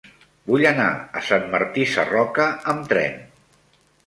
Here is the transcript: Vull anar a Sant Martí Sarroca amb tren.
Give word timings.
Vull 0.51 0.63
anar 0.69 0.87
a 1.21 1.23
Sant 1.27 1.45
Martí 1.57 1.85
Sarroca 1.93 2.49
amb 2.75 2.91
tren. 2.97 3.23